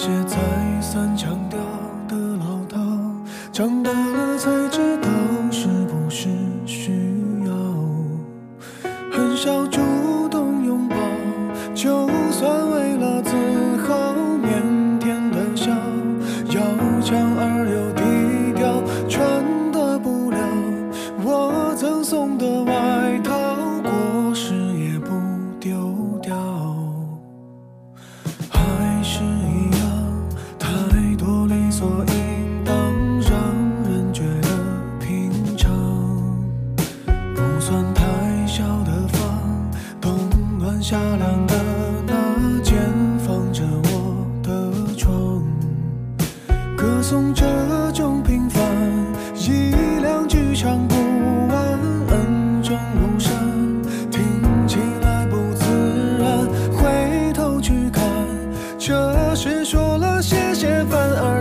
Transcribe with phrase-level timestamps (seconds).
[0.00, 1.69] 些再三强调。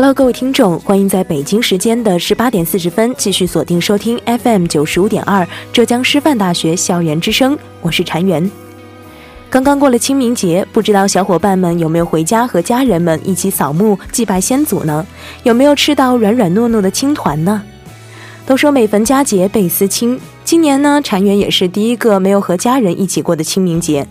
[0.00, 8.48] Hello，各位听众，欢迎在北京时间的十八点四十分继续锁定收听 FM 九十五点二浙江师范大学校园之声，我是禅媛。
[9.50, 15.04] 刚刚过了清明节，不知道小伙伴们有没有回家和家人们一起扫墓祭拜先祖呢？
[15.42, 17.60] 有没有吃到软软糯糯的青团呢？
[18.46, 24.06] 都说每逢佳节倍思亲，今年呢，禅媛也是第一个没有和家人一起过的清明节。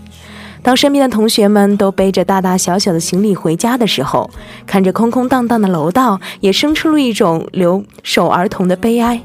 [0.67, 4.29] 当身边的同学们都背着大大小小的行李回家的时候，
[4.65, 9.21] 看着空空荡荡的楼道，也生出了一种留守儿童的悲哀。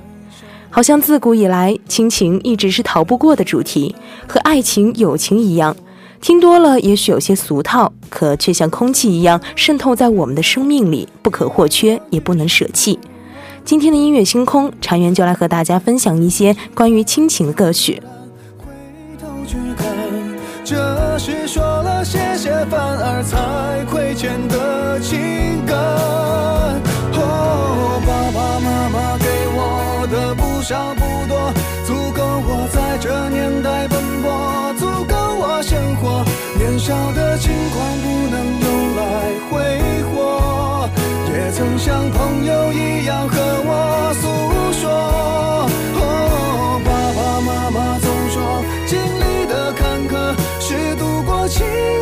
[0.71, 3.93] 好像自古以来，亲情一直是逃不过的主题，
[4.29, 5.75] 和爱情、友情一样，
[6.21, 12.97] 听多了也许有些俗套，可却像空气一样渗透在我们的生命里，不可或缺，也不能舍弃。
[13.65, 18.01] 今天的音乐星空，禅园就来和大家分享一些关于亲情的歌曲。
[18.59, 18.67] 回
[19.21, 19.92] 头去看
[20.65, 25.77] 这是说了谢谢，反而才亏欠的情感。
[27.15, 31.53] 哦，爸爸妈妈给我的不少不多，
[31.85, 36.25] 足够我在这年代奔波，足够我生活。
[36.57, 39.03] 年少的轻狂不能用来
[39.51, 39.51] 挥
[40.15, 40.89] 霍，
[41.35, 43.27] 也曾像朋友一样
[51.53, 52.02] 情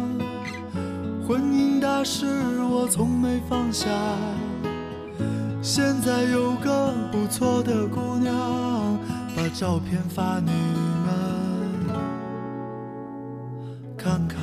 [2.01, 2.25] 婚姻大事
[2.63, 3.87] 我从没放下，
[5.61, 8.97] 现在有个不错的姑娘，
[9.35, 10.51] 把照片发你
[11.05, 11.13] 们
[13.95, 14.39] 看看。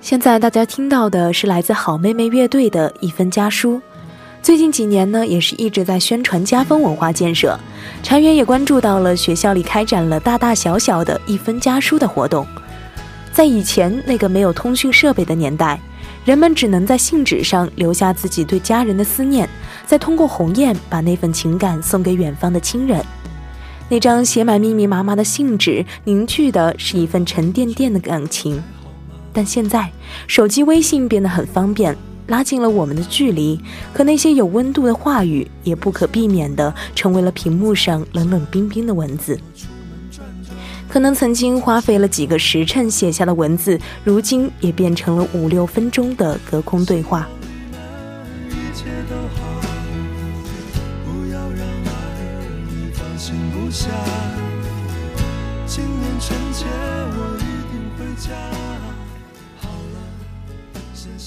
[0.00, 3.82] 现在大家听到的是来自好妹妹乐队的一分家书。
[4.44, 7.58] 最近几年呢，也是一直在宣传家风文化建设。
[8.02, 12.46] 禅园也关注到了学校里开展了大大小小的一分家书的活动。
[13.32, 15.80] 在以前那个没有通讯设备的年代，
[16.26, 19.48] 人们只能在信纸上留下自己对家人的思念，
[19.86, 23.02] 再通过鸿雁把那份情感送给远方的亲人。
[23.88, 28.62] 那张写满密密麻麻的信纸，凝聚的是一份沉甸甸的感情。
[29.32, 29.90] 但现在，
[30.26, 33.60] 手机微信变得很方便，拉近了我们的距离。
[33.92, 39.38] 可那些有温度的话语，也不可避免地成为了屏幕上冷冷冰冰的文字。
[40.88, 47.28] 可能曾经花费了几个时辰写下的文字，如今也变成了五六分钟的隔空对话。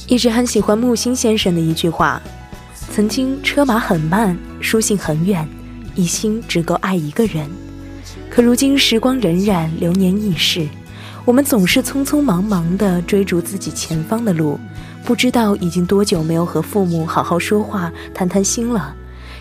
[0.07, 2.21] 一直很喜欢木心先生的一句话
[2.92, 5.45] ：“曾经车马很慢，书信很远，
[5.95, 7.45] 一心只够爱一个人。
[8.30, 10.66] 可如今时光荏苒，流年易逝，
[11.26, 14.57] 我们总是匆匆忙忙地追逐自己前方的路，
[15.04, 18.95] 不知道已经多久没有和父母好好说话、谈谈心了，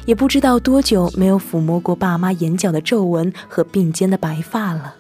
[0.05, 4.97] 也不知道多久没有抚摸过爸妈眼角的皱纹和鬓间的白发了。”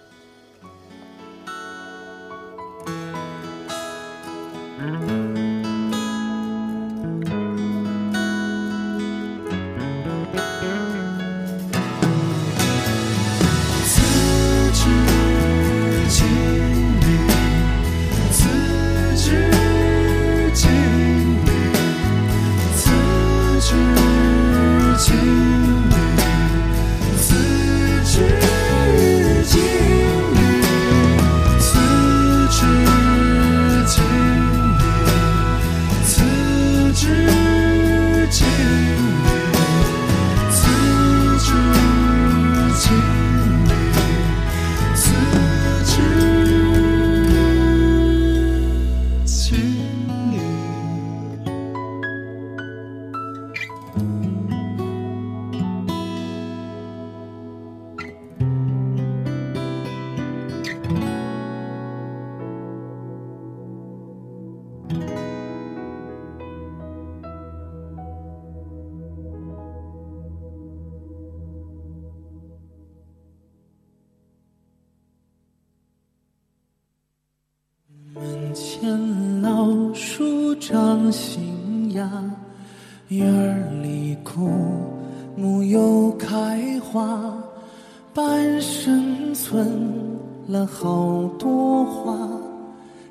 [90.67, 92.17] 好多话，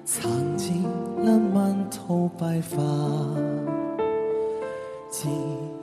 [0.04, 0.84] 藏进
[1.24, 2.78] 了满头白发。
[5.10, 5.30] 记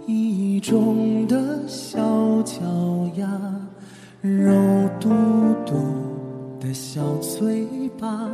[0.06, 1.98] 忆中的小
[2.42, 2.60] 脚
[3.16, 3.26] 丫，
[4.20, 4.52] 肉
[5.00, 5.08] 嘟
[5.64, 5.74] 嘟
[6.60, 7.66] 的小嘴
[7.98, 8.28] 巴。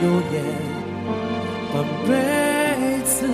[0.00, 0.44] 如烟，
[1.72, 3.26] 半辈子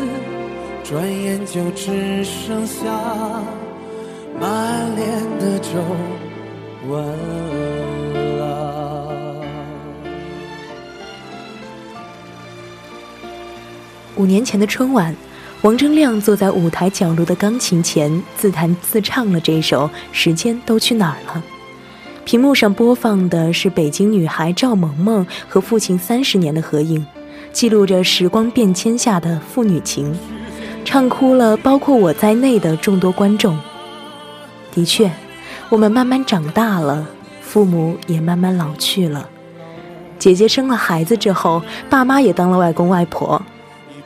[0.83, 2.83] 转眼就只剩下
[4.41, 5.69] 满脸的皱
[6.89, 7.07] 纹
[8.39, 8.43] 了。
[14.17, 15.15] 五年前的春晚，
[15.61, 21.45] 王铮亮坐在舞台角落的钢琴前，自弹自唱了这首《时间都去哪儿了》。
[22.25, 27.05] 屏幕上播放的是北京女孩赵萌萌和父亲三十年的合影，
[27.53, 30.17] 记录着时光变迁下的父女情。
[30.87, 33.59] 唱哭了包括我在内的众多观众。
[34.73, 35.11] 的确，
[35.69, 37.07] 我们慢慢长大了，
[37.43, 39.29] 父母也慢慢老去了。
[40.19, 43.41] 姐姐生了孩子之后，爸妈也当了外公外婆。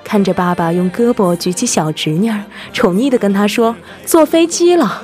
[0.03, 2.33] 看着爸爸用胳膊举起小侄女，
[2.73, 5.03] 宠溺地跟她说：“坐飞机了。”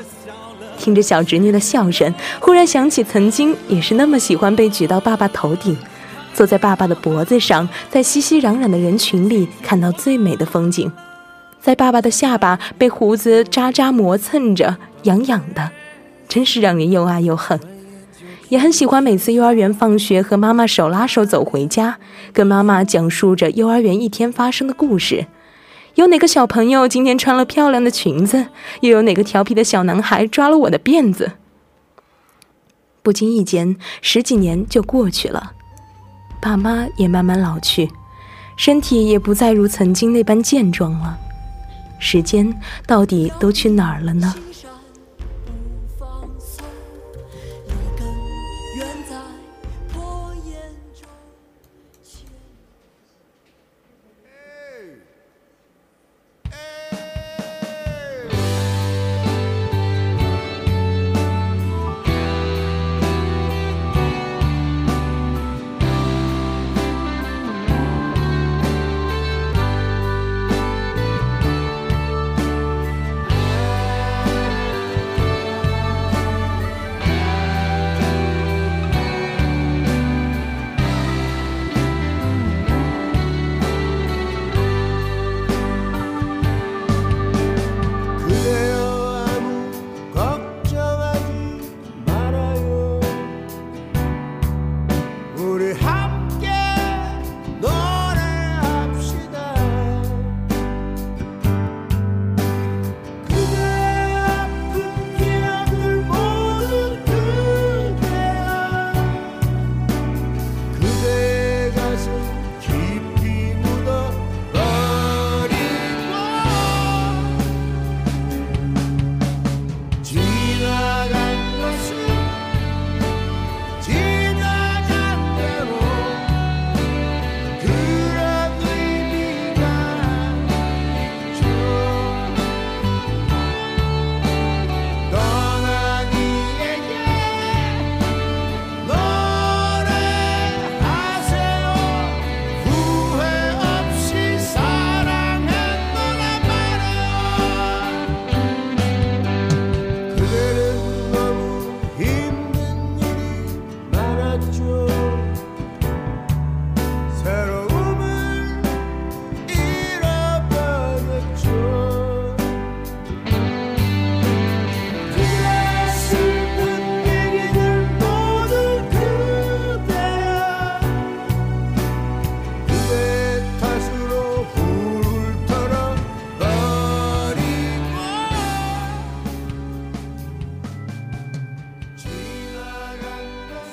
[0.79, 5.77] 听着小侄女的笑声，忽然想起曾经也是那么喜欢被举到爸爸头顶，
[6.33, 10.91] 坐在爸爸的脖子上，在熙熙攘攘的人群里看到最美的风景。
[11.61, 15.71] 在爸爸的下巴被胡子渣渣磨蹭着，痒痒的，
[16.29, 17.59] 真是让人又爱又恨。
[18.51, 21.99] 也很喜欢每次幼儿园放学和妈妈手拉手走回家，
[22.33, 25.27] 跟妈妈讲述着幼儿园一天发生的故事。
[25.95, 28.49] 有哪个小朋友今天穿了漂亮的裙子？
[28.81, 31.33] 又有哪个调皮的小男孩抓了我的辫子？
[33.01, 35.53] 不经意间，十几年就过去了，
[36.41, 37.89] 爸妈也慢慢老去，
[38.57, 41.17] 身体也不再如曾经那般健壮了。
[42.01, 42.53] 时间
[42.87, 44.35] 到底都去哪儿了呢？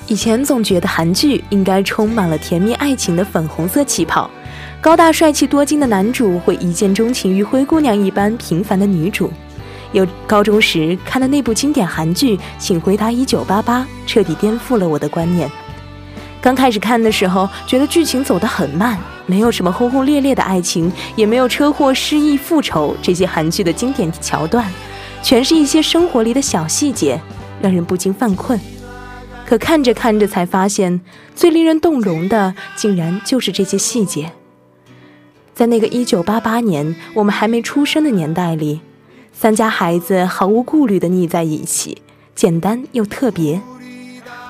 [0.08, 4.30] 以前总觉得韩剧应该充满了甜蜜爱情的粉红色气泡，
[4.80, 9.32] 高大帅气多金的男主会一见钟情于灰姑娘一般平凡的女主。
[9.92, 15.50] 有高中时看的那部经典韩剧《请回答一九八八》，彻底颠覆了我的观念。
[16.40, 24.66] 刚开始看的时候，觉得剧情走得很慢，没有什么轰轰烈烈的爱情，也没有车祸、失忆、复仇这些韩剧的经典桥段，
[25.22, 27.20] 全是一些生活里的小细节，
[27.60, 28.58] 让人不禁犯困。
[29.46, 31.00] 可看着看着，才发现
[31.34, 34.32] 最令人动容的，竟然就是这些细节。
[35.54, 38.80] 在那个一九八八年，我们还没出生的年代里，
[39.32, 41.98] 三家孩子毫无顾虑地腻在一起，
[42.34, 43.60] 简单又特别。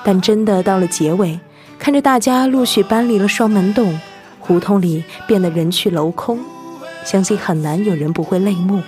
[0.05, 1.39] 但真的到了结尾，
[1.77, 3.99] 看着大家陆续搬离了双门洞，
[4.39, 6.39] 胡同里变得人去楼空，
[7.03, 8.81] 相信很难有人不会泪目。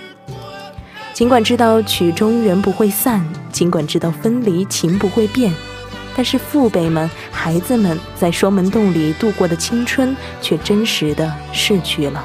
[1.12, 5.52] 尽管知道曲终人不会散，尽管知道分离情不会变。
[6.16, 12.24] 但是父辈们、孩子们在双门洞里度过的青春，却真实的逝去了。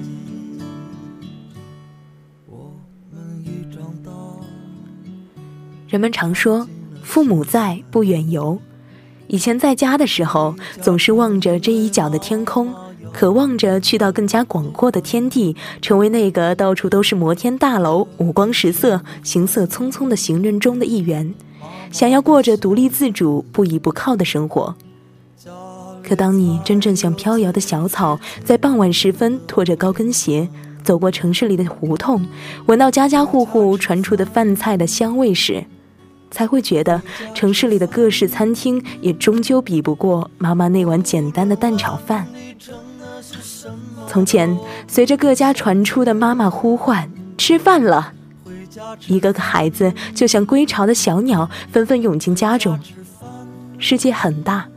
[5.91, 6.65] 人们常说，
[7.03, 8.57] 父母在，不远游。
[9.27, 12.73] 以前在家的时候，总是望着这一角的天空，
[13.11, 21.33] 渴望着去到更加广阔的天地，成为那个到处都是摩天大楼、五光十色、行色匆匆的行人中的一员，
[21.91, 24.73] 想要过着独立自主、不依不靠的生活。
[26.01, 30.47] 可当你真正像飘摇的小草，在傍晚时分拖着高跟鞋。
[30.83, 32.25] 走过城市里的胡同，
[32.65, 35.63] 闻到家家户户传出的饭菜的香味时，
[36.31, 36.99] 才会觉得
[37.35, 42.25] 城市里的各式餐厅也终究比不过妈妈那碗简单的蛋炒饭。
[44.07, 48.13] 从前，随着各家传出的妈妈呼唤“吃饭了”，
[49.07, 52.79] 一个个孩子就像归巢的小鸟，纷纷涌进家中。
[53.77, 54.67] 世界很大，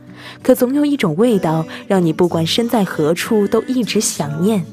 [0.41, 4.65] 可总有一种味道，让你不管身在何处都一直想念。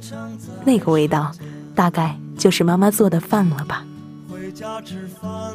[0.64, 1.32] 那个味道，
[1.74, 3.84] 大概就是妈妈做的饭了吧。
[4.30, 5.54] 回家吃饭，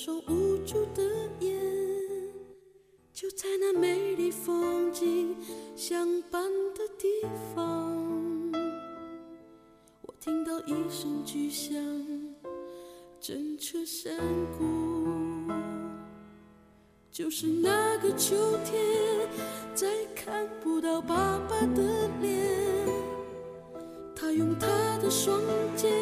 [0.00, 1.02] 双无助的
[1.40, 1.58] 眼。
[3.12, 5.34] 就在那美丽风景
[5.74, 6.40] 相伴
[6.72, 7.08] 的地
[7.52, 7.92] 方，
[10.02, 11.74] 我听到一声巨响，
[13.18, 14.16] 震彻山
[14.56, 15.52] 谷。
[17.10, 19.28] 就是那个秋天，
[19.74, 22.56] 再看不到爸爸的脸。
[24.14, 25.40] 他用他的双
[25.74, 25.92] 肩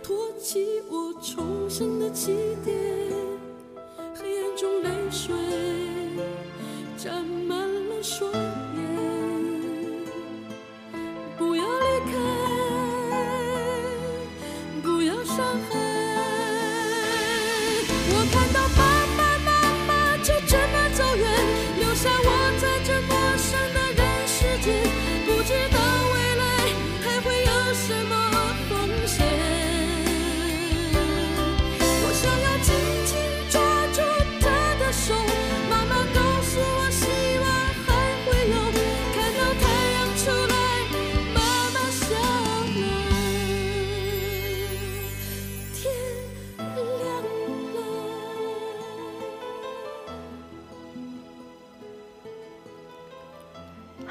[0.00, 2.32] 托起我重生的起
[2.64, 2.75] 点，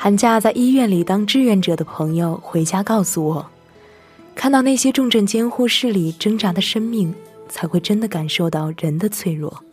[0.06, 3.50] 寒假在医院里当志愿者的朋友回家告诉我，
[4.36, 7.12] 看到那些重症监护室里挣扎的生命，
[7.50, 9.64] 才会真的感受到人的脆弱。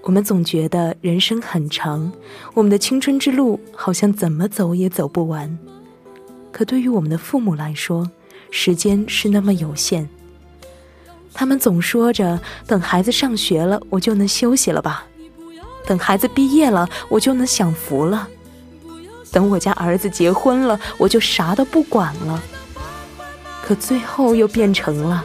[0.00, 2.10] 我们总觉得人生很长，
[2.54, 5.58] 我们的青春之路好像怎么走也走不完。
[6.50, 8.10] 可对于我们的父母来说，
[8.50, 10.08] 时间是那么有限。
[11.34, 15.04] 他们总说着：“等孩子上学了，我就能休息了吧；
[15.86, 18.26] 等孩子毕业了，我就能享福了；
[19.34, 22.40] 等我家儿子结婚了，我就啥都不管了。”
[23.60, 25.24] 可最后又变成了：“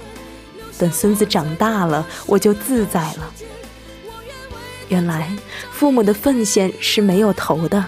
[0.80, 3.32] 等孙子长大了，我就自在了。”
[4.90, 5.30] 原来，
[5.72, 7.86] 父母的奉献是没有头的。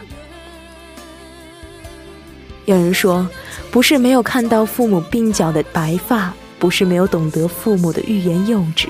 [2.66, 3.28] 有人说，
[3.72, 8.88] 不是没有看到父母鬓角的白发，不是没有懂得父母的欲言又止，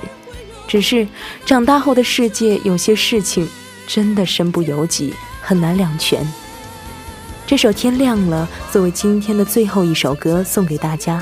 [0.67, 1.07] 只是
[1.45, 3.47] 长大后的世界有些事情
[3.87, 6.27] 真的身不由己，很难两全。
[7.51, 11.21] 这首《天亮了》作为今天的最后一首歌送给大家，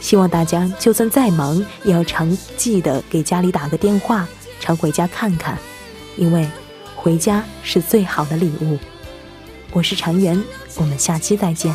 [0.00, 4.26] 希望大家就算再忙，也要常记得给家里打个电话，
[4.58, 5.56] 常回家看看，
[6.16, 6.44] 因为
[6.96, 8.76] 回家是最好的礼物。
[9.70, 10.42] 我是常媛，
[10.74, 11.72] 我们下期再见。